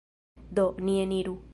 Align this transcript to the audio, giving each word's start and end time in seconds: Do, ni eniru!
Do, 0.59 0.65
ni 0.89 0.97
eniru! 1.05 1.41